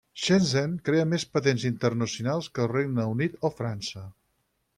Shenzhen 0.19 0.71
crea 0.87 1.03
més 1.09 1.25
patents 1.35 1.65
internacionals 1.71 2.49
que 2.57 2.65
el 2.65 2.71
Regne 2.73 3.07
Unit 3.13 3.39
o 3.45 3.53
França. 3.61 4.09